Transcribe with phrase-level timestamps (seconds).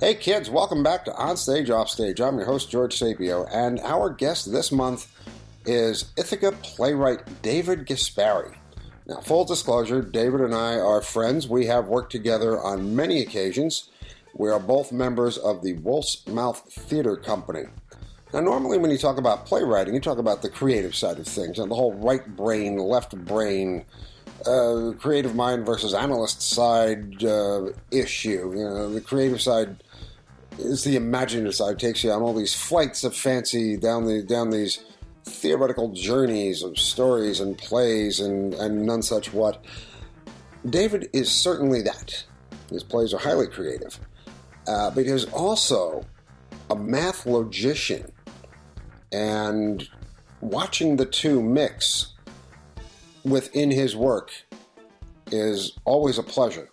[0.00, 2.20] Hey kids, welcome back to On Stage Off Stage.
[2.20, 5.12] I'm your host George Sapio, and our guest this month
[5.64, 8.56] is Ithaca playwright David Guaspari.
[9.06, 11.48] Now, full disclosure, David and I are friends.
[11.48, 13.88] We have worked together on many occasions.
[14.34, 17.66] We are both members of the Wolf's Mouth Theater Company.
[18.34, 21.58] Now, normally when you talk about playwriting, you talk about the creative side of things
[21.60, 23.86] and the whole right brain, left brain,
[24.44, 28.52] uh, creative mind versus analyst side uh, issue.
[28.54, 29.82] You know, the creative side
[30.58, 31.78] is the imaginative side.
[31.78, 34.84] takes you on all these flights of fancy down the down these
[35.24, 39.64] theoretical journeys of stories and plays and and none such what.
[40.68, 42.24] David is certainly that.
[42.70, 43.98] His plays are highly creative,
[44.66, 46.04] uh, but he's also
[46.68, 48.10] a math logician,
[49.12, 49.88] and
[50.40, 52.14] watching the two mix
[53.26, 54.30] within his work
[55.30, 56.68] is always a pleasure.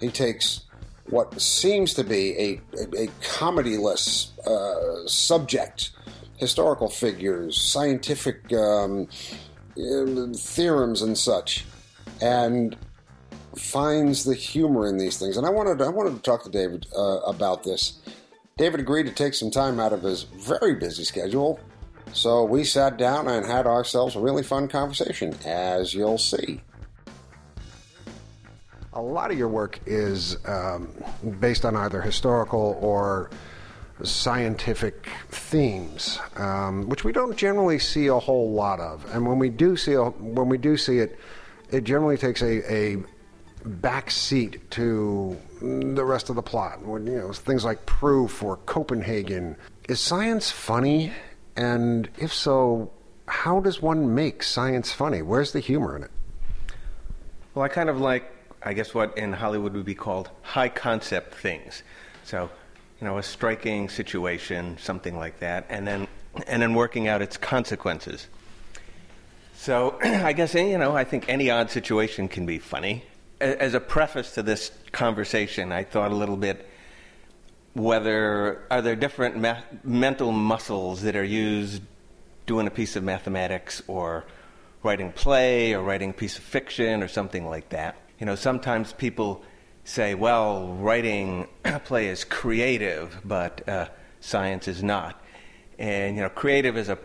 [0.00, 0.62] He takes
[1.08, 5.90] what seems to be a, a, a comedyless uh, subject,
[6.36, 9.08] historical figures, scientific um,
[9.78, 11.64] uh, theorems, and such,
[12.20, 12.76] and
[13.56, 15.36] finds the humor in these things.
[15.36, 18.00] And I wanted I wanted to talk to David uh, about this.
[18.56, 21.60] David agreed to take some time out of his very busy schedule,
[22.12, 26.60] so we sat down and had ourselves a really fun conversation, as you'll see
[28.96, 30.88] a lot of your work is um,
[31.38, 33.30] based on either historical or
[34.02, 39.04] scientific themes, um, which we don't generally see a whole lot of.
[39.14, 41.18] And when we do see a, when we do see it,
[41.70, 42.96] it generally takes a, a
[43.66, 46.82] back seat to the rest of the plot.
[46.82, 49.56] When, you know things like proof or Copenhagen.
[49.88, 51.12] Is science funny?
[51.56, 52.90] And if so,
[53.26, 55.22] how does one make science funny?
[55.22, 56.10] Where's the humor in it?
[57.54, 58.32] Well, I kind of like
[58.66, 61.84] I guess what in Hollywood would be called high concept things.
[62.24, 62.50] So,
[63.00, 66.08] you know, a striking situation, something like that, and then
[66.48, 68.26] and then working out its consequences.
[69.54, 73.04] So, I guess you know, I think any odd situation can be funny.
[73.40, 76.68] As a preface to this conversation, I thought a little bit
[77.76, 79.36] whether are there different
[79.84, 81.82] mental muscles that are used
[82.46, 84.24] doing a piece of mathematics or
[84.82, 88.92] writing play or writing a piece of fiction or something like that you know, sometimes
[88.94, 89.42] people
[89.84, 93.88] say, well, writing a play is creative, but uh,
[94.20, 95.22] science is not.
[95.78, 96.98] And, you know, creative is a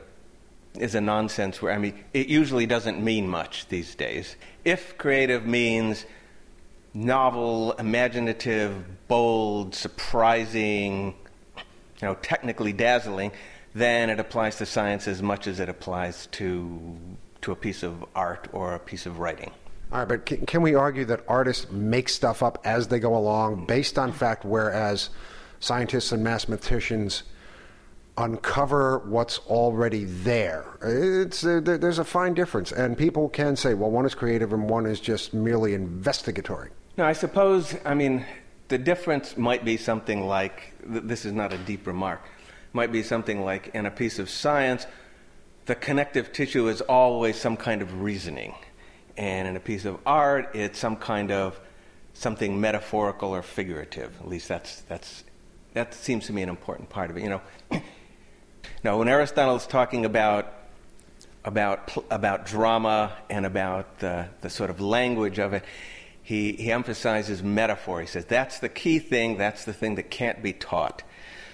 [0.76, 4.38] is a nonsense where I mean it usually doesn't mean much these days.
[4.64, 6.06] If creative means
[6.94, 11.16] novel, imaginative, bold, surprising,
[11.57, 11.63] you
[12.07, 13.31] know, technically dazzling,
[13.74, 16.97] then it applies to science as much as it applies to
[17.41, 19.52] to a piece of art or a piece of writing.
[19.91, 23.16] All right, but can, can, we argue that artists make stuff up as they go
[23.16, 25.09] along based on fact, whereas
[25.59, 27.23] scientists and mathematicians
[28.18, 30.66] uncover what's already there?
[30.84, 34.69] It's, uh, there's a fine difference, and people can say, well, one is creative and
[34.69, 36.69] one is just merely investigatory.
[36.97, 38.25] No, I suppose, I mean,
[38.68, 42.22] the difference might be something like this is not a deep remark,
[42.74, 44.85] might be something like in a piece of science,
[45.66, 48.56] the connective tissue is always some kind of reasoning
[49.18, 51.59] and in a piece of art, it's some kind of
[52.13, 54.12] something metaphorical or figurative.
[54.19, 55.23] At least that's that's
[55.73, 57.23] that seems to me an important part of it.
[57.23, 57.41] You know,
[58.84, 60.53] now when Aristotle is talking about
[61.44, 65.63] about about drama and about the the sort of language of it,
[66.22, 68.02] he he emphasizes metaphor.
[68.02, 69.38] He says that's the key thing.
[69.38, 71.04] That's the thing that can't be taught.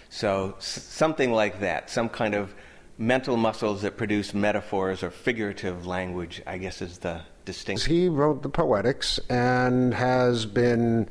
[0.09, 2.53] So s- something like that, some kind of
[2.97, 7.93] mental muscles that produce metaphors or figurative language, I guess is the distinction.
[7.93, 11.07] He wrote the Poetics and has been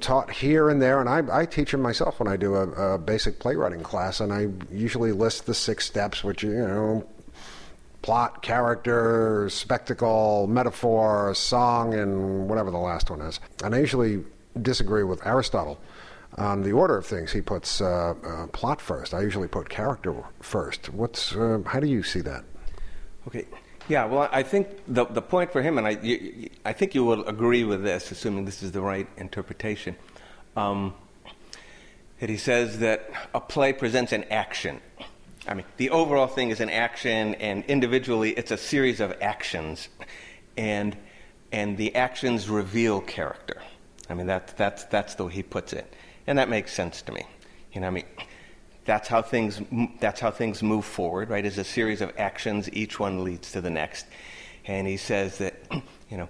[0.00, 2.98] taught here and there, and I, I teach him myself when I do a, a,
[2.98, 7.06] basic playwriting class, and I usually list the six steps, which you know,
[8.02, 13.40] plot, character, spectacle, metaphor, song, and whatever the last one is.
[13.62, 14.24] And I usually
[14.62, 15.78] disagree with Aristotle
[16.38, 17.32] on the order of things.
[17.32, 19.14] He puts uh, uh, plot first.
[19.14, 20.88] I usually put character first.
[20.92, 22.44] What's uh, how do you see that?
[23.28, 23.46] Okay.
[23.88, 27.04] Yeah, well, I think the, the point for him, and I, you, I think you
[27.04, 29.96] will agree with this, assuming this is the right interpretation,
[30.56, 30.94] um,
[32.20, 34.80] that he says that a play presents an action.
[35.48, 39.88] I mean, the overall thing is an action, and individually it's a series of actions,
[40.56, 40.96] and,
[41.50, 43.60] and the actions reveal character.
[44.08, 45.92] I mean, that, that's, that's the way he puts it.
[46.26, 47.24] And that makes sense to me.
[47.72, 48.04] You know, I mean,
[48.84, 49.60] that's how things
[50.00, 53.60] that's how things move forward right Is a series of actions each one leads to
[53.60, 54.06] the next
[54.64, 55.54] and he says that
[56.10, 56.28] you know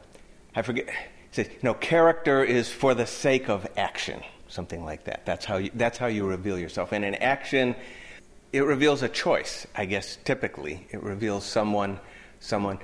[0.56, 0.90] i forget
[1.30, 5.24] He says, you know, character is for the sake of action, something like that.
[5.24, 6.92] That's how you, that's how you reveal yourself.
[6.92, 7.76] And in action,
[8.52, 10.86] it reveals a choice, I guess, typically.
[10.90, 12.00] It reveals someone,
[12.40, 12.78] someone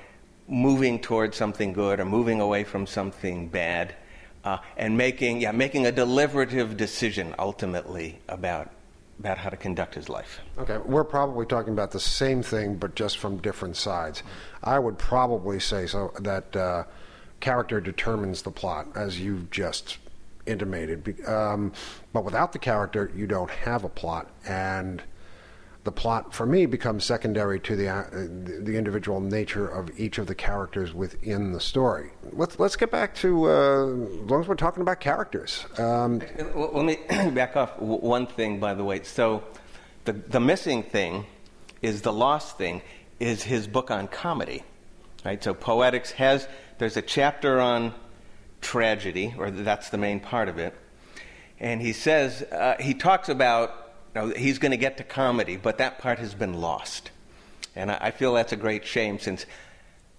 [0.49, 3.95] moving towards something good or moving away from something bad.
[4.45, 8.71] Uh, and making, yeah, making a deliberative decision ultimately about
[9.19, 10.41] about how to conduct his life.
[10.59, 14.23] Okay, we're probably talking about the same thing, but just from different sides.
[14.63, 16.85] I would probably say so that uh,
[17.41, 19.99] character determines the plot, as you've just
[20.45, 21.27] intimated.
[21.27, 21.73] Um,
[22.13, 25.03] but without the character, you don't have a plot, and
[25.87, 30.27] the plot for me becomes secondary to the uh, the individual nature of each of
[30.27, 32.11] the characters within the story.
[32.33, 35.65] Let's let's get back to uh, as long as we're talking about characters.
[35.79, 36.21] Um,
[36.55, 36.99] let me
[37.31, 39.05] back off one thing, by the way.
[39.05, 39.45] So,
[40.05, 41.25] the the missing thing
[41.81, 42.83] is the lost thing
[43.21, 44.65] is his book on comedy,
[45.25, 45.43] right?
[45.43, 46.49] So, poetics has
[46.79, 47.95] there's a chapter on
[48.61, 50.75] tragedy, or that's the main part of it,
[51.61, 53.86] and he says uh, he talks about
[54.17, 57.11] now, he's going to get to comedy, but that part has been lost.
[57.75, 59.45] And I, I feel that's a great shame since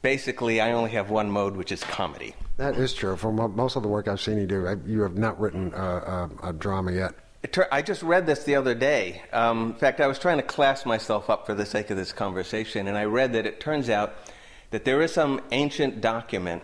[0.03, 2.35] basically I only have one mode, which is comedy.
[2.57, 3.17] That is true.
[3.17, 5.81] From most of the work I've seen you do, I, you have not written a,
[5.83, 7.15] a, a drama yet.
[7.71, 9.23] I just read this the other day.
[9.33, 12.13] Um, in fact, I was trying to class myself up for the sake of this
[12.13, 14.13] conversation, and I read that it turns out
[14.69, 16.61] that there is some ancient document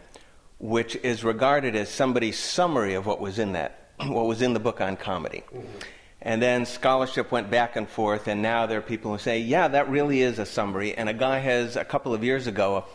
[0.60, 4.60] which is regarded as somebody's summary of what was in that, what was in the
[4.60, 5.44] book on comedy.
[5.52, 5.80] Mm-hmm.
[6.26, 9.68] And then scholarship went back and forth, and now there are people who say, yeah,
[9.68, 10.96] that really is a summary.
[10.96, 12.86] And a guy has, a couple of years ago,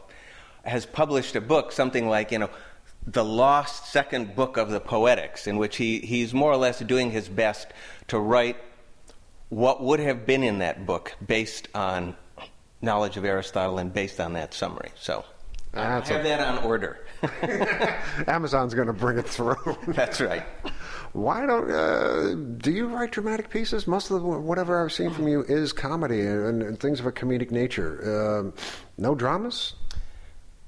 [0.64, 2.48] has published a book, something like, you know,
[3.06, 7.10] the lost second book of the Poetics, in which he, he's more or less doing
[7.10, 7.68] his best
[8.08, 8.56] to write
[9.50, 12.16] what would have been in that book based on
[12.80, 14.90] knowledge of Aristotle and based on that summary.
[14.94, 15.22] So
[15.74, 16.22] I have a...
[16.22, 17.04] that on order.
[18.26, 19.76] Amazon's going to bring it through.
[19.86, 20.44] That's right
[21.12, 23.86] why don't uh, do you write dramatic pieces?
[23.86, 27.12] Most of the, whatever I've seen from you is comedy and, and things of a
[27.12, 28.52] comedic nature.
[28.54, 28.60] Uh,
[28.96, 29.74] no dramas.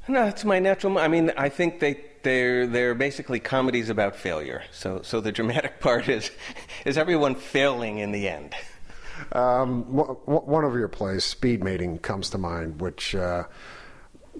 [0.08, 0.98] No, it's my natural.
[0.98, 4.62] I mean, I think they they're they're basically comedies about failure.
[4.72, 6.30] So so the dramatic part is
[6.84, 8.54] is everyone failing in the end.
[9.32, 13.14] Um, w- one of your plays, Speed Mating, comes to mind, which.
[13.14, 13.44] Uh,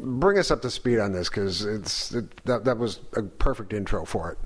[0.02, 3.74] bring us up to speed on this because it's it, that that was a perfect
[3.74, 4.38] intro for it.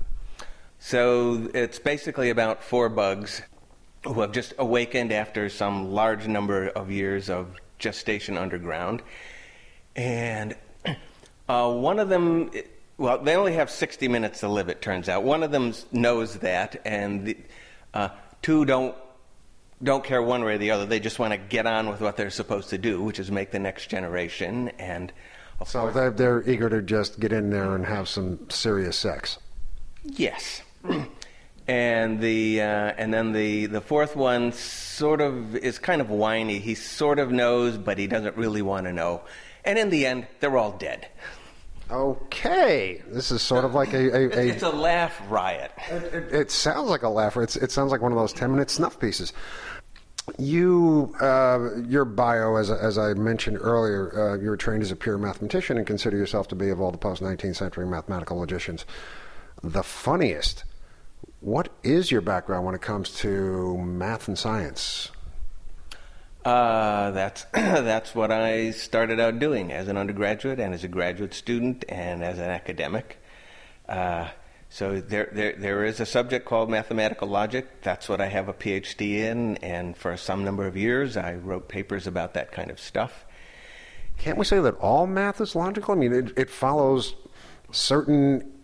[0.85, 3.41] So it's basically about four bugs
[4.03, 9.01] who have just awakened after some large number of years of gestation underground.
[9.95, 10.55] And
[11.49, 12.51] uh, one of them,
[12.99, 15.23] well, they only have 60 minutes to live, it turns out.
[15.23, 17.37] One of them knows that, and the,
[17.95, 18.09] uh,
[18.43, 18.95] two don't.
[19.83, 20.85] Don't care one way or the other.
[20.85, 23.51] They just want to get on with what they're supposed to do, which is make
[23.51, 24.69] the next generation.
[24.79, 25.11] And
[25.65, 29.37] so they're, they're eager to just get in there and have some serious sex.
[30.05, 30.61] Yes
[31.67, 36.59] and the uh, and then the the fourth one sort of is kind of whiny.
[36.59, 39.21] He sort of knows, but he doesn't really want to know.
[39.63, 41.07] And in the end, they're all dead.
[41.89, 45.71] Okay, this is sort of like a, a, a it's a laugh riot.
[45.89, 47.37] It, it, it, sounds like a laugh.
[47.37, 49.33] It's, it sounds like one of those ten minute snuff pieces.
[50.39, 54.95] You, uh, your bio, as, as I mentioned earlier, uh, you were trained as a
[54.95, 58.85] pure mathematician and consider yourself to be, of all the post 19th century mathematical logicians,
[59.61, 60.63] the funniest.
[61.45, 65.11] What is your background when it comes to math and science?
[66.43, 71.35] Uh, that's that's what I started out doing as an undergraduate and as a graduate
[71.35, 73.21] student and as an academic.
[73.87, 74.29] Uh,
[74.69, 77.83] so there, there there is a subject called mathematical logic.
[77.83, 81.67] That's what I have a PhD in, and for some number of years I wrote
[81.67, 83.23] papers about that kind of stuff.
[84.17, 85.93] Can't we say that all math is logical?
[85.93, 87.13] I mean, it, it follows
[87.71, 88.54] certain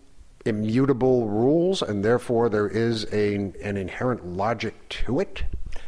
[0.45, 5.43] immutable rules, and therefore there is a, an inherent logic to it?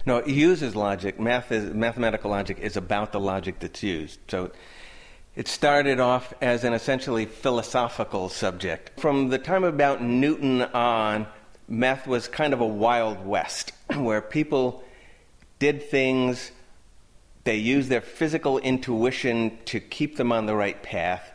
[0.06, 1.20] No, it uses logic.
[1.20, 4.20] Math is, mathematical logic is about the logic that's used.
[4.28, 4.52] So
[5.36, 9.00] it started off as an essentially philosophical subject.
[9.00, 11.28] From the time about Newton on,
[11.68, 14.84] math was kind of a wild west where people
[15.60, 16.52] did things,
[17.46, 21.32] they used their physical intuition to keep them on the right path,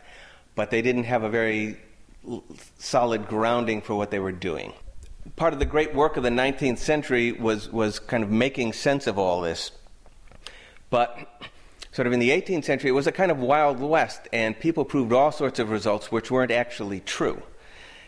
[0.55, 1.77] but they didn't have a very
[2.77, 4.73] solid grounding for what they were doing.
[5.35, 9.07] Part of the great work of the 19th century was, was kind of making sense
[9.07, 9.71] of all this.
[10.89, 11.43] But
[11.91, 14.85] sort of in the 18th century, it was a kind of Wild West, and people
[14.85, 17.41] proved all sorts of results which weren't actually true.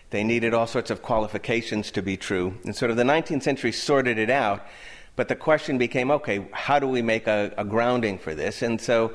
[0.09, 2.57] They needed all sorts of qualifications to be true.
[2.65, 4.65] And sort of the 19th century sorted it out,
[5.15, 8.61] but the question became okay, how do we make a, a grounding for this?
[8.61, 9.13] And so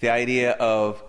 [0.00, 1.02] the idea of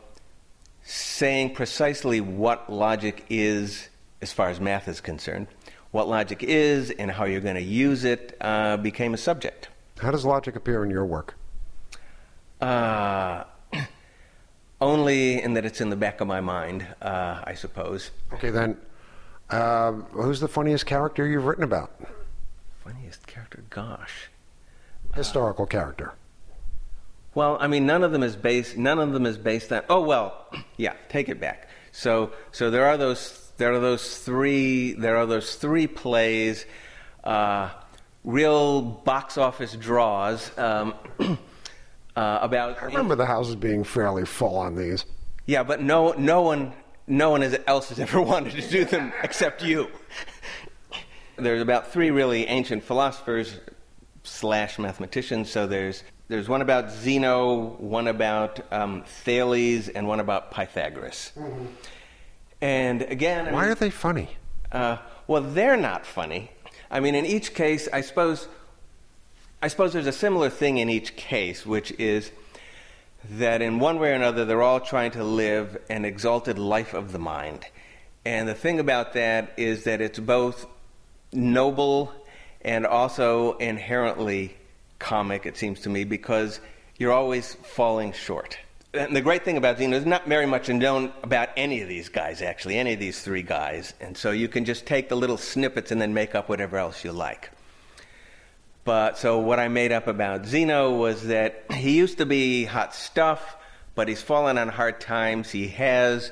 [0.83, 3.89] saying precisely what logic is
[4.21, 5.47] as far as math is concerned.
[5.91, 9.69] What logic is and how you're going to use it uh, became a subject.
[9.99, 11.35] How does logic appear in your work?
[12.61, 13.43] Uh,
[14.81, 18.11] only in that it's in the back of my mind, uh, I suppose.
[18.33, 18.77] Okay, then,
[19.49, 21.91] uh, who's the funniest character you've written about?
[22.83, 23.63] Funniest character?
[23.69, 24.29] Gosh.
[25.13, 26.13] Historical character.
[27.33, 28.77] Well, I mean, none of them is based.
[28.77, 29.83] None of them is based on.
[29.89, 30.47] Oh well,
[30.77, 30.93] yeah.
[31.09, 31.69] Take it back.
[31.91, 33.51] So, so there are those.
[33.57, 34.93] There are those three.
[34.93, 36.65] There are those three plays.
[37.23, 37.69] Uh,
[38.23, 40.93] real box office draws um,
[42.15, 42.81] uh, about.
[42.81, 45.05] I remember the houses being fairly full on these.
[45.45, 46.73] Yeah, but no, no one,
[47.07, 49.89] no one else has ever wanted to do them except you.
[51.37, 53.59] There's about three really ancient philosophers
[54.23, 55.49] slash mathematicians.
[55.49, 61.33] So there's there's one about Zeno, one about um, Thales, and one about Pythagoras.
[61.37, 61.65] Mm-hmm.
[62.61, 64.37] And again, I why mean, are they funny?
[64.71, 64.97] Uh,
[65.27, 66.51] well, they're not funny.
[66.89, 68.47] I mean, in each case, I suppose,
[69.61, 72.31] I suppose there's a similar thing in each case, which is
[73.29, 77.11] that in one way or another, they're all trying to live an exalted life of
[77.11, 77.65] the mind.
[78.25, 80.65] And the thing about that is that it's both
[81.33, 82.13] noble
[82.63, 84.55] and also inherently
[84.99, 86.59] comic, it seems to me, because
[86.97, 88.57] you're always falling short.
[88.93, 92.09] And the great thing about Zeno is not very much known about any of these
[92.09, 93.93] guys, actually, any of these three guys.
[94.01, 97.03] And so you can just take the little snippets and then make up whatever else
[97.03, 97.51] you like.
[98.83, 102.93] But so what I made up about Zeno was that he used to be hot
[102.93, 103.55] stuff,
[103.95, 105.49] but he's fallen on hard times.
[105.49, 106.31] He has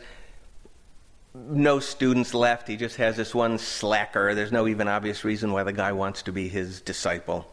[1.33, 2.67] no students left.
[2.67, 4.33] He just has this one slacker.
[4.33, 7.45] There's no even obvious reason why the guy wants to be his disciple.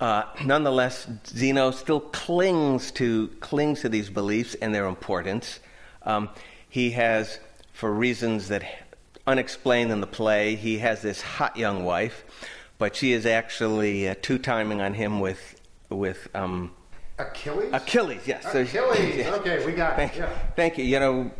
[0.00, 5.60] Uh, nonetheless, Zeno still clings to clings to these beliefs and their importance.
[6.02, 6.30] Um,
[6.68, 7.38] he has,
[7.72, 8.64] for reasons that
[9.26, 12.24] unexplained in the play, he has this hot young wife,
[12.78, 16.72] but she is actually uh, two timing on him with with um,
[17.18, 17.70] Achilles.
[17.72, 18.44] Achilles, yes.
[18.46, 18.72] Achilles.
[18.72, 19.34] So, yes.
[19.34, 20.18] Okay, we got thank, it.
[20.18, 20.38] Yeah.
[20.56, 20.84] Thank you.
[20.84, 21.30] You know.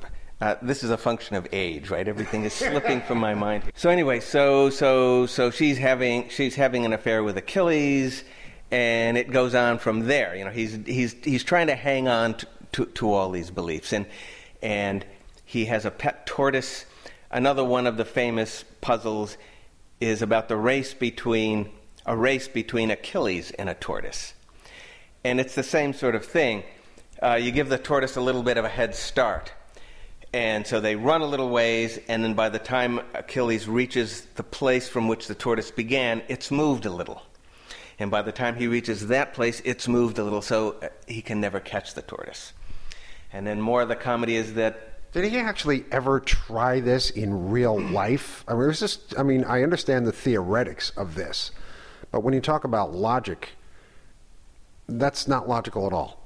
[0.42, 2.08] Uh, this is a function of age, right?
[2.08, 3.62] Everything is slipping from my mind.
[3.76, 8.24] So anyway, so so so she's having she's having an affair with Achilles
[8.72, 10.34] and it goes on from there.
[10.34, 13.92] You know, he's he's he's trying to hang on to, to, to, all these beliefs,
[13.92, 14.04] and
[14.60, 15.06] and
[15.44, 16.86] he has a pet tortoise.
[17.30, 19.38] Another one of the famous puzzles
[20.00, 21.70] is about the race between
[22.04, 24.34] a race between Achilles and a tortoise,
[25.22, 26.64] and it's the same sort of thing.
[27.22, 29.52] Uh, you give the tortoise a little bit of a head start.
[30.34, 34.42] And so they run a little ways, and then by the time Achilles reaches the
[34.42, 37.22] place from which the tortoise began, it's moved a little.
[37.98, 41.20] And by the time he reaches that place, it's moved a little, so uh, he
[41.20, 42.54] can never catch the tortoise.
[43.32, 44.88] And then more of the comedy is that.
[45.12, 48.42] Did he actually ever try this in real life?
[48.48, 49.18] I mean, it was just.
[49.18, 51.50] I mean, I understand the theoretics of this,
[52.10, 53.50] but when you talk about logic,
[54.88, 56.21] that's not logical at all.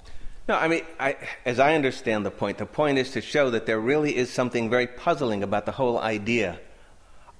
[0.48, 3.66] No, I mean, I, as I understand the point, the point is to show that
[3.66, 6.60] there really is something very puzzling about the whole idea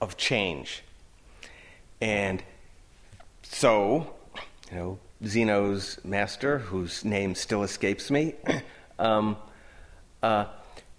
[0.01, 0.83] of change.
[2.01, 2.43] And
[3.43, 4.13] so,
[4.71, 8.35] you know, Zeno's master, whose name still escapes me,
[8.99, 9.37] um,
[10.21, 10.47] uh,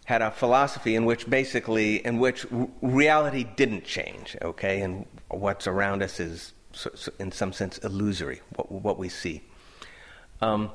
[0.06, 5.68] had a philosophy in which basically, in which r- reality didn't change, okay, and what's
[5.68, 6.54] around us is,
[7.20, 9.42] in some sense, illusory, what, what we see.
[10.40, 10.72] Um,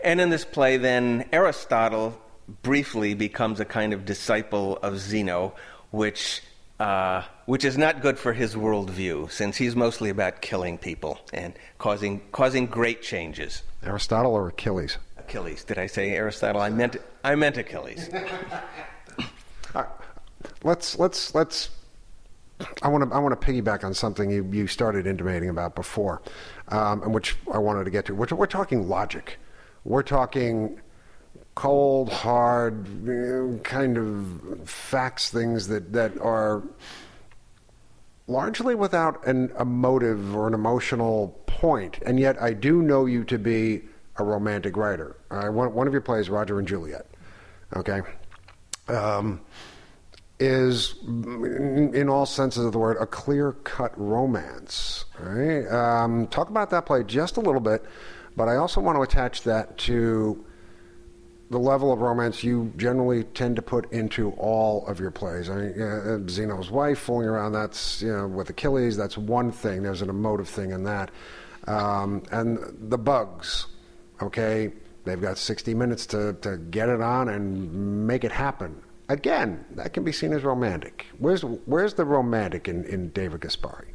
[0.00, 2.18] and in this play, then, Aristotle
[2.62, 5.54] briefly becomes a kind of disciple of Zeno,
[5.90, 6.42] which
[6.80, 11.54] uh, which is not good for his worldview, since he's mostly about killing people and
[11.78, 13.62] causing causing great changes.
[13.82, 14.96] Aristotle or Achilles?
[15.16, 15.64] Achilles.
[15.64, 16.60] Did I say Aristotle?
[16.60, 18.08] I meant I meant Achilles.
[20.62, 21.70] let's let's let's.
[22.82, 26.22] I want to I want to piggyback on something you, you started intimating about before,
[26.68, 28.14] um, and which I wanted to get to.
[28.14, 29.38] We're, we're talking logic.
[29.88, 30.78] We're talking
[31.54, 32.86] cold, hard,
[33.64, 36.62] kind of facts things that, that are
[38.26, 42.00] largely without an emotive or an emotional point.
[42.04, 43.80] And yet, I do know you to be
[44.16, 45.16] a romantic writer.
[45.30, 47.06] One, one of your plays, Roger and Juliet,
[47.74, 48.02] okay,
[48.88, 49.40] um,
[50.38, 55.06] is, in, in, all senses of the word, a clear cut romance.
[55.18, 55.66] Right?
[55.66, 57.86] Um, talk about that play just a little bit,
[58.38, 60.44] but I also want to attach that to
[61.50, 65.50] the level of romance you generally tend to put into all of your plays.
[65.50, 69.82] I mean, uh, Zeno's wife fooling around, that's, you know, with Achilles, that's one thing.
[69.82, 71.10] There's an emotive thing in that.
[71.66, 72.58] Um, and
[72.90, 73.66] the bugs,
[74.22, 74.72] okay,
[75.04, 78.80] they've got 60 minutes to, to get it on and make it happen.
[79.08, 81.06] again, that can be seen as romantic.
[81.18, 83.88] Where's where's the romantic in, in David Guaspari?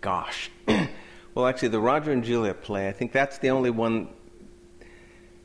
[0.00, 0.50] Gosh.
[1.34, 4.08] well, actually, the Roger and Juliet play, I think that's the only one.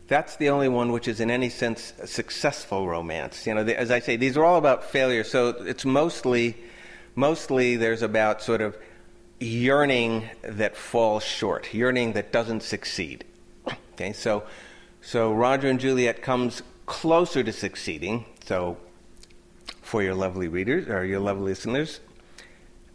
[0.08, 3.46] That's the only one which is, in any sense, a successful romance.
[3.46, 5.26] You know, the, as I say, these are all about failure.
[5.26, 6.56] So it's mostly,
[7.16, 8.78] mostly there's about sort of
[9.40, 13.26] yearning that falls short, yearning that doesn't succeed.
[13.94, 14.44] Okay, so,
[15.02, 18.26] so Roger and Juliet comes closer to succeeding.
[18.46, 18.78] So,
[19.82, 22.00] for your lovely readers or your lovely listeners,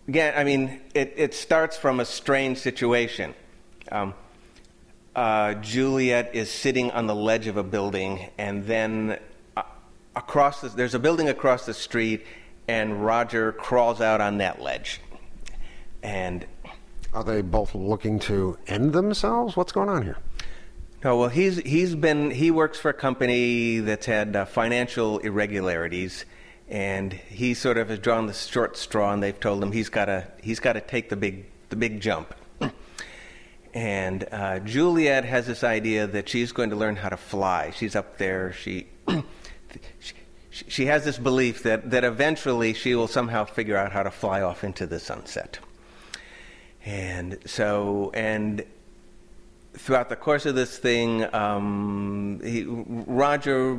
[0.09, 3.35] again, I mean, it, it starts from a strange situation.
[3.91, 4.15] Um,
[5.15, 9.19] uh, Juliet is sitting on the ledge of a building, and then
[9.57, 9.63] uh,
[10.17, 12.25] across the, there's a building across the street,
[12.69, 15.01] and Roger crawls out on that ledge.
[16.03, 16.47] And
[17.13, 19.57] are they both looking to end themselves?
[19.57, 20.17] What's going on here?
[21.05, 26.25] No, well, he's he's been he works for a company that's had uh, financial irregularities,
[26.73, 30.07] and he sort of has drawn the short straw, and they've told him he's got
[30.07, 32.35] to he's got to take the big the big jump.
[33.75, 37.73] and uh, Juliet has this idea that she's going to learn how to fly.
[37.77, 38.55] She's up there.
[38.55, 38.87] She,
[40.01, 40.15] she
[40.51, 44.41] she has this belief that that eventually she will somehow figure out how to fly
[44.41, 45.59] off into the sunset.
[46.87, 48.65] And so and
[49.75, 53.79] throughout the course of this thing, um, he, Roger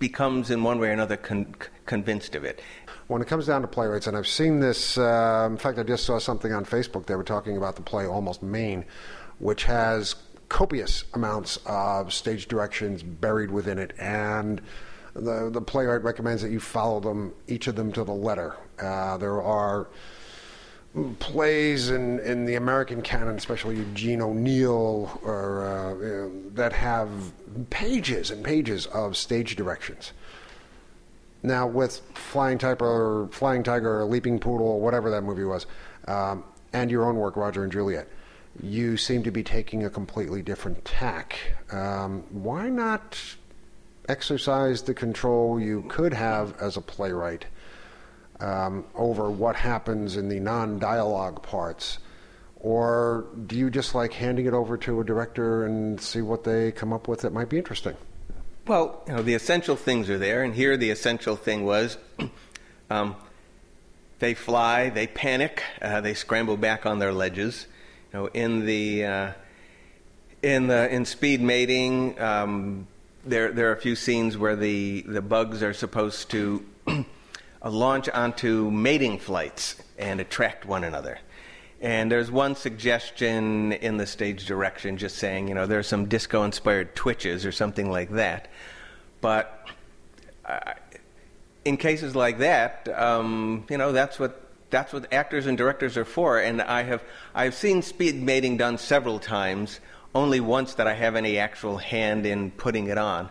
[0.00, 1.54] becomes, in one way or another, con-
[1.86, 2.60] convinced of it.
[3.06, 6.04] When it comes down to playwrights, and I've seen this, uh, in fact, I just
[6.04, 7.06] saw something on Facebook.
[7.06, 8.84] They were talking about the play Almost Maine,
[9.38, 10.14] which has
[10.48, 14.60] copious amounts of stage directions buried within it, and
[15.14, 18.56] the the playwright recommends that you follow them, each of them to the letter.
[18.80, 19.88] Uh, there are
[21.18, 27.10] plays in, in the American canon, especially Eugene O'Neill, or, uh, you know, that have
[27.70, 30.12] pages and pages of stage directions.
[31.44, 35.66] Now, with Flying Tiger, or Flying Tiger, or Leaping Poodle, or whatever that movie was,
[36.08, 38.08] um, and your own work, Roger and Juliet,
[38.60, 41.38] you seem to be taking a completely different tack.
[41.70, 43.18] Um, why not
[44.08, 47.46] exercise the control you could have as a playwright?
[48.40, 51.98] um, over what happens in the non dialogue parts?
[52.56, 56.72] Or do you just like handing it over to a director and see what they
[56.72, 57.94] come up with that might be interesting?
[58.66, 61.98] Well, you know, the essential things are there, and here the essential thing was
[62.90, 63.14] um,
[64.20, 67.66] they fly, they panic, uh, they scramble back on their ledges.
[68.10, 69.32] You know, in the uh,
[70.42, 72.86] in the in speed mating, um,
[73.26, 76.64] there there are a few scenes where the the bugs are supposed to
[77.62, 81.18] launch onto mating flights and attract one another.
[81.84, 86.42] And there's one suggestion in the stage direction just saying, you know, there's some disco
[86.42, 88.48] inspired twitches or something like that.
[89.20, 89.68] But
[90.46, 90.72] uh,
[91.66, 96.06] in cases like that, um, you know, that's what that's what actors and directors are
[96.06, 96.38] for.
[96.38, 97.02] And I have
[97.34, 99.78] I've seen speed mating done several times.
[100.14, 103.28] Only once that I have any actual hand in putting it on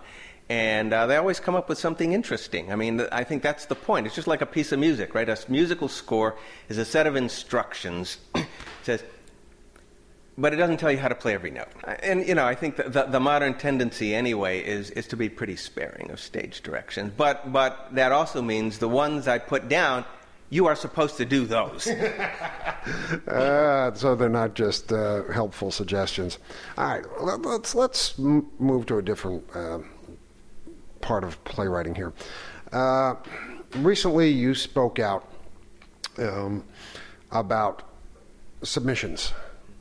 [0.49, 2.71] and uh, they always come up with something interesting.
[2.71, 4.05] I mean, I think that's the point.
[4.05, 5.27] It's just like a piece of music, right?
[5.27, 6.35] A musical score
[6.69, 8.17] is a set of instructions.
[8.85, 9.03] Says,
[10.37, 11.67] but it doesn't tell you how to play every note.
[12.01, 15.29] And you know, I think the, the, the, modern tendency, anyway, is is to be
[15.29, 17.13] pretty sparing of stage directions.
[17.15, 20.05] But but that also means the ones I put down.
[20.49, 21.87] You are supposed to do those.
[21.87, 23.21] uh,
[23.95, 26.39] so they're not just uh, helpful suggestions.
[26.77, 29.79] All right, let's let's move to a different uh,
[31.01, 32.13] part of playwriting here.
[32.71, 33.15] Uh,
[33.77, 35.27] recently, you spoke out
[36.17, 36.63] um,
[37.31, 37.92] about
[38.63, 39.33] submissions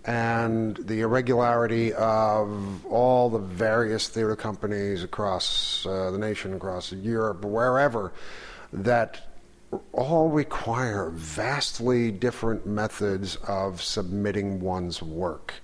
[0.04, 7.44] and the irregularity of all the various theater companies across uh, the nation, across Europe,
[7.44, 8.12] wherever,
[8.72, 9.28] that
[9.92, 15.54] all require vastly different methods of submitting one's work.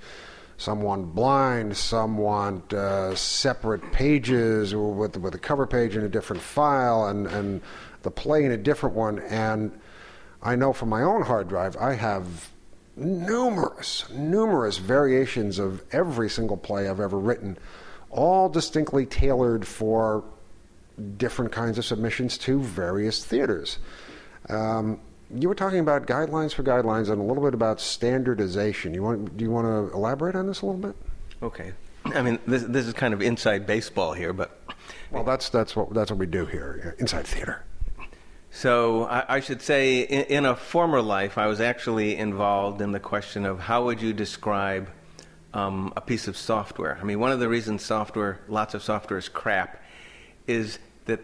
[0.56, 6.08] Some want blind, some want uh, separate pages with, with a cover page in a
[6.08, 7.60] different file and, and
[8.02, 9.18] the play in a different one.
[9.20, 9.78] And
[10.42, 12.50] I know from my own hard drive, I have
[12.98, 17.58] numerous, numerous variations of every single play I've ever written,
[18.10, 20.24] all distinctly tailored for
[21.16, 23.78] different kinds of submissions to various theaters.
[24.48, 25.00] Um,
[25.34, 28.94] you were talking about guidelines for guidelines and a little bit about standardization.
[28.94, 30.96] You want, do you want to elaborate on this a little bit?
[31.42, 31.72] Okay.
[32.06, 34.58] I mean, this, this is kind of inside baseball here, but
[35.10, 37.62] well, that's that's what that's what we do here, inside theater.
[38.50, 42.92] So I, I should say, in, in, a former life, I was actually involved in
[42.92, 44.90] the question of how would you describe
[45.54, 46.98] um, a piece of software.
[47.00, 49.82] I mean, one of the reasons software, lots of software, is crap,
[50.46, 51.20] is that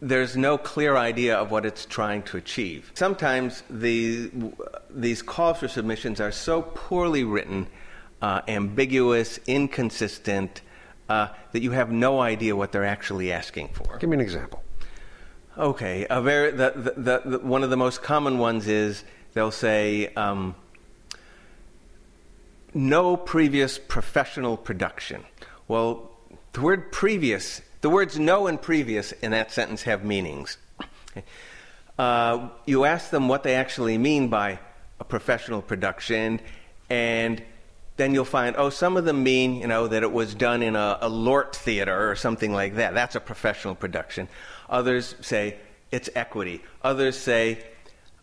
[0.00, 2.92] there's no clear idea of what it's trying to achieve.
[2.94, 4.30] Sometimes the,
[4.90, 7.66] these calls for submissions are so poorly written,
[8.22, 10.62] uh, ambiguous, inconsistent,
[11.08, 13.98] uh, that you have no idea what they're actually asking for.
[13.98, 14.62] Give me an example.
[15.56, 20.12] Okay, a very, the, the, the, one of the most common ones is they'll say,
[20.14, 20.56] um,
[22.74, 25.22] no previous professional production.
[25.68, 26.10] Well,
[26.54, 30.58] the word previous, the words no and previous in that sentence have meanings.
[31.96, 34.58] Uh, you ask them what they actually mean by
[34.98, 36.40] a professional production,
[36.90, 37.40] and
[37.96, 40.74] then you'll find, oh, some of them mean, you know, that it was done in
[40.74, 42.94] a, a LORT theater or something like that.
[42.94, 44.28] That's a professional production.
[44.68, 45.58] Others say
[45.92, 46.62] it's equity.
[46.82, 47.64] Others say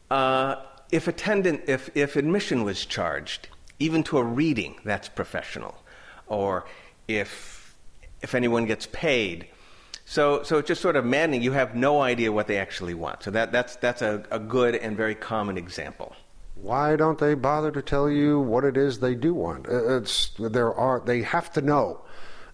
[0.09, 0.55] uh,
[0.91, 3.47] if attendant, if, if admission was charged,
[3.79, 5.75] even to a reading, that's professional.
[6.27, 6.65] Or
[7.07, 7.73] if,
[8.21, 9.47] if anyone gets paid.
[10.03, 11.41] So, so it's just sort of maddening.
[11.41, 13.23] You have no idea what they actually want.
[13.23, 16.13] So that, that's, that's a, a good and very common example.
[16.61, 19.67] Why don't they bother to tell you what it is they do want?
[19.67, 22.01] Uh, it's, there are, they have to know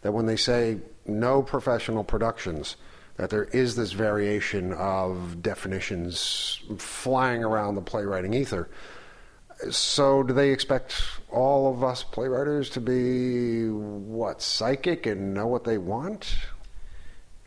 [0.01, 2.77] that when they say no professional productions,
[3.17, 8.69] that there is this variation of definitions flying around the playwriting ether.
[9.71, 15.63] So, do they expect all of us playwriters to be what psychic and know what
[15.63, 16.35] they want?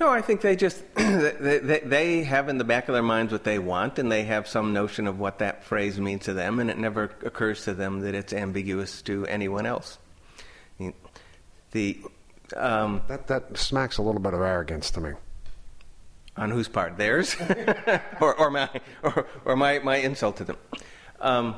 [0.00, 3.32] No, I think they just they, they, they, have in the back of their minds
[3.32, 6.58] what they want, and they have some notion of what that phrase means to them,
[6.58, 9.98] and it never occurs to them that it's ambiguous to anyone else.
[11.72, 12.00] The
[12.56, 15.10] um, that that smacks a little bit of arrogance to me.
[16.36, 16.96] On whose part?
[16.96, 17.36] Theirs,
[18.20, 18.70] or, or, my
[19.02, 20.56] or, or, my my insult to them.
[21.20, 21.56] Um,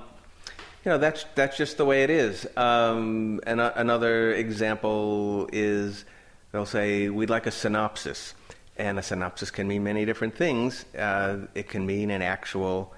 [0.84, 2.44] you know that's that's just the way it is.
[2.56, 6.04] Um, and uh, another example is
[6.52, 8.34] they'll say we'd like a synopsis,
[8.76, 10.84] and a synopsis can mean many different things.
[10.96, 12.94] Uh, it can mean an actual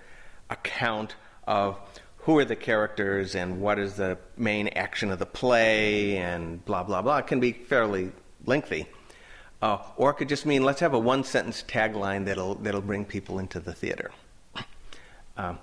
[0.51, 1.14] account
[1.47, 1.79] of
[2.19, 6.83] who are the characters and what is the main action of the play and blah
[6.83, 7.19] blah blah.
[7.19, 8.12] It can be fairly
[8.47, 8.87] lengthy.
[9.62, 13.05] Uh, or it could just mean let's have a one sentence tagline that'll, that'll bring
[13.05, 14.11] people into the theater.
[15.37, 15.59] Um,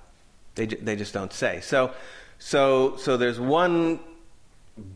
[0.55, 1.61] they, they just don't say.
[1.61, 1.93] So,
[2.39, 3.99] so, so there's one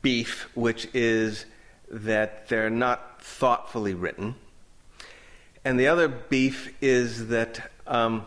[0.01, 1.45] beef, which is
[1.89, 4.36] that they're not thoughtfully written.
[5.63, 8.26] And the other beef is that, um,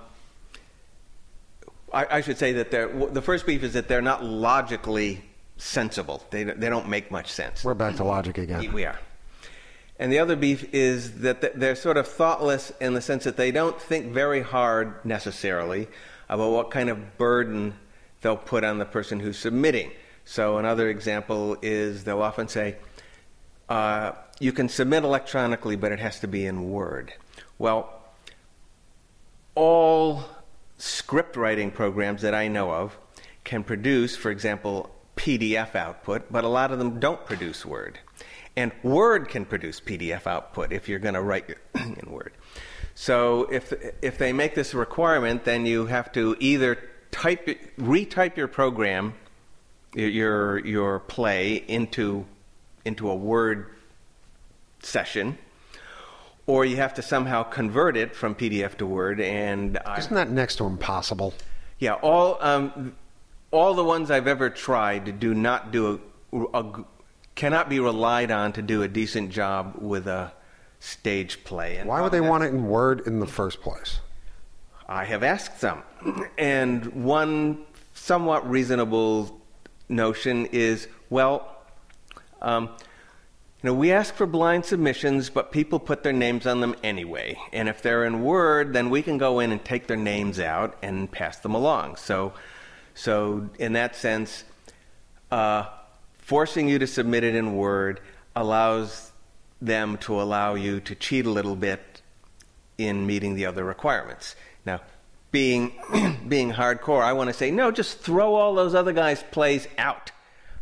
[1.93, 5.23] I, I, should say that they're, the first beef is that they're not logically
[5.57, 6.25] sensible.
[6.31, 7.65] They, they don't make much sense.
[7.65, 8.73] We're back to logic again.
[8.73, 8.99] We are.
[9.99, 13.51] And the other beef is that they're sort of thoughtless in the sense that they
[13.51, 15.89] don't think very hard necessarily
[16.29, 17.75] about what kind of burden
[18.21, 19.91] they'll put on the person who's submitting.
[20.25, 22.77] So, another example is they'll often say,
[23.69, 27.13] uh, You can submit electronically, but it has to be in Word.
[27.59, 27.93] Well,
[29.55, 30.25] all
[30.79, 32.97] script writing programs that I know of
[33.45, 37.99] can produce, for example, PDF output, but a lot of them don't produce Word.
[38.57, 42.33] And Word can produce PDF output if you're going to write in Word.
[42.95, 46.79] So if, if they make this a requirement, then you have to either
[47.11, 47.47] type,
[47.79, 49.15] retype your program,
[49.95, 52.27] your, your play, into,
[52.89, 53.67] into a Word
[54.83, 55.39] session,
[56.47, 59.21] or you have to somehow convert it from PDF to Word.
[59.21, 61.35] And isn't that next to impossible?
[61.79, 62.97] Yeah, all um,
[63.53, 66.01] all the ones I've ever tried do not do
[66.33, 66.85] a, a
[67.37, 70.33] cannot be relied on to do a decent job with a
[70.81, 71.77] stage play.
[71.77, 74.01] And Why would they want it in Word in the first place?
[74.89, 75.83] I have asked them.
[76.39, 79.41] And one somewhat reasonable
[79.89, 81.58] notion is well,
[82.41, 82.71] um,
[83.63, 87.37] you know, we ask for blind submissions, but people put their names on them anyway.
[87.53, 90.77] And if they're in Word, then we can go in and take their names out
[90.81, 91.97] and pass them along.
[91.97, 92.35] So,
[92.95, 94.45] so in that sense,
[95.33, 95.65] uh,
[96.19, 98.01] forcing you to submit it in Word
[98.37, 99.11] allows
[99.61, 102.03] them to allow you to cheat a little bit
[102.77, 104.37] in meeting the other requirements.
[104.65, 104.83] Now,
[105.33, 105.73] being
[106.29, 110.13] being hardcore, I want to say no, just throw all those other guys' plays out.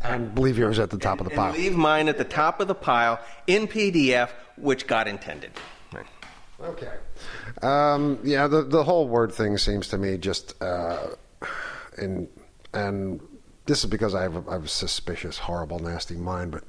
[0.08, 1.52] And leave yours at the top and, of the pile.
[1.52, 5.52] leave mine at the top of the pile in PDF, which God intended.
[6.60, 6.92] Okay.
[7.62, 11.08] Um, yeah, the the whole word thing seems to me just uh,
[11.98, 12.28] in
[12.72, 13.20] and
[13.66, 16.64] this is because I have a, I have a suspicious, horrible, nasty mind, but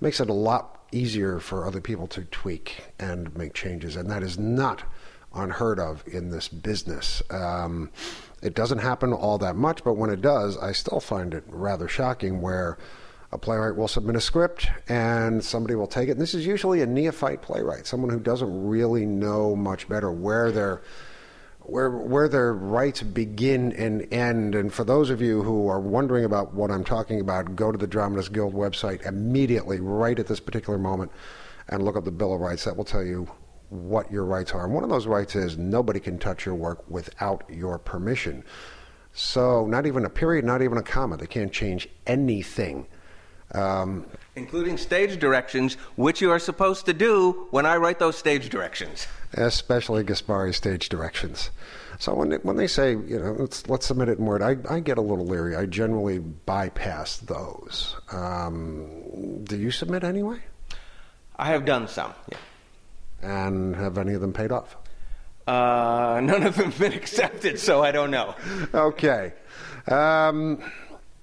[0.00, 4.22] makes it a lot easier for other people to tweak and make changes, and that
[4.22, 4.82] is not
[5.34, 7.22] unheard of in this business.
[7.30, 7.90] Um,
[8.42, 11.88] it doesn't happen all that much, but when it does, I still find it rather
[11.88, 12.78] shocking where
[13.32, 16.12] a playwright will submit a script and somebody will take it.
[16.12, 20.52] And this is usually a neophyte playwright, someone who doesn't really know much better where
[20.52, 20.82] their
[21.66, 24.54] where where their rights begin and end.
[24.54, 27.78] And for those of you who are wondering about what I'm talking about, go to
[27.78, 31.10] the Dramatists Guild website immediately, right at this particular moment,
[31.68, 32.64] and look up the Bill of Rights.
[32.64, 33.28] That will tell you
[33.74, 34.64] what your rights are.
[34.64, 38.44] And one of those rights is nobody can touch your work without your permission.
[39.12, 41.16] So, not even a period, not even a comma.
[41.16, 42.86] They can't change anything.
[43.52, 48.48] Um, Including stage directions, which you are supposed to do when I write those stage
[48.48, 49.06] directions.
[49.34, 51.50] Especially Guaspari stage directions.
[52.00, 54.56] So when they, when they say, you know, let's, let's submit it in Word, I,
[54.68, 55.54] I get a little leery.
[55.54, 57.94] I generally bypass those.
[58.10, 60.40] Um, do you submit anyway?
[61.36, 62.38] I have done some, yeah.
[63.24, 64.76] And have any of them paid off?
[65.46, 68.34] Uh, none of them have been accepted, so I don't know.
[68.74, 69.32] okay.
[69.88, 70.62] Um,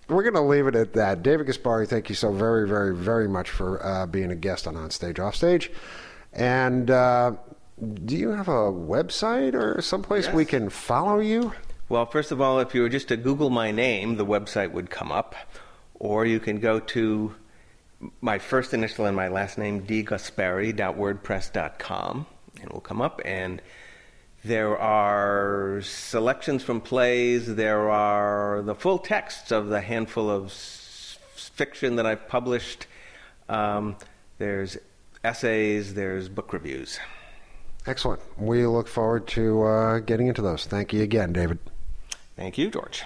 [0.08, 1.24] we're going to leave it at that.
[1.24, 4.76] David Guaspari, thank you so very, very, very much for uh, being a guest on
[4.76, 5.72] On Stage Off Stage.
[6.34, 7.34] And uh,
[8.06, 10.36] do you have a website or someplace yes.
[10.36, 11.54] we can follow you?
[11.90, 14.90] Well, first of all, if you were just to Google my name, the website would
[14.90, 15.36] come up.
[15.96, 17.36] Or you can go to
[18.22, 23.22] my first initial and my last name, dguaspari.wordpress.com, and it will come up.
[23.26, 23.62] And
[24.44, 27.56] there are selections from plays.
[27.56, 32.88] There are the full texts of the handful of s- fiction that I've published.
[33.50, 33.96] Um,
[34.38, 34.78] there's
[35.24, 35.94] essays.
[35.94, 37.00] There's book reviews.
[37.86, 38.22] Excellent.
[38.38, 40.66] We look forward to uh, getting into those.
[40.66, 41.60] Thank you again, David.
[42.36, 43.04] Thank you, George.